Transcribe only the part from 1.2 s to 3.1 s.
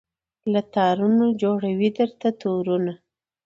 جوړوي درته تورونه